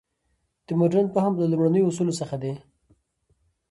[0.65, 2.53] د مډرن فهم له لومړنیو اصولو څخه دی.